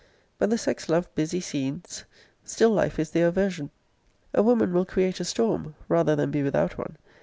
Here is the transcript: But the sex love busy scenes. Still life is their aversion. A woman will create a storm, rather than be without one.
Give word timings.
But 0.39 0.49
the 0.49 0.57
sex 0.57 0.89
love 0.89 1.13
busy 1.13 1.39
scenes. 1.39 2.05
Still 2.43 2.71
life 2.71 2.97
is 2.97 3.11
their 3.11 3.27
aversion. 3.27 3.69
A 4.33 4.41
woman 4.41 4.73
will 4.73 4.83
create 4.83 5.19
a 5.19 5.23
storm, 5.23 5.75
rather 5.87 6.15
than 6.15 6.31
be 6.31 6.41
without 6.41 6.75
one. 6.75 6.97